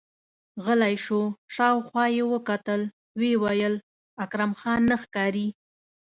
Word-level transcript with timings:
غلی 0.65 0.95
شو، 1.05 1.21
شاوخوا 1.55 2.05
يې 2.15 2.23
وکتل، 2.33 2.81
ويې 3.19 3.35
ويل: 3.43 3.75
اکرم 4.23 4.51
خان 4.59 4.81
نه 4.89 4.97
ښکاري! 5.03 5.47